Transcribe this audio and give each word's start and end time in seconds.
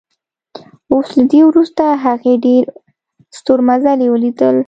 او 0.91 0.97
له 1.09 1.23
دې 1.31 1.41
وروسته 1.49 1.83
هغې 2.05 2.33
ډېر 2.45 2.63
ستورمزلي 3.37 4.07
ولیدل 4.09 4.55